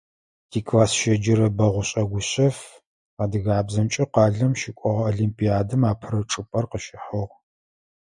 Тикласс 0.49 0.91
щеджэрэ 0.99 1.47
Бэгъушъэ 1.57 2.03
Гушъэф 2.09 2.57
адыгабзэмкӀэ 3.23 4.05
къалэм 4.13 4.53
щыкӀогъэ 4.59 5.03
олимпиадэм 5.11 5.81
апэрэ 5.91 6.21
чӀыпӀэр 6.29 6.65
къыщихьыгъ. 6.71 7.33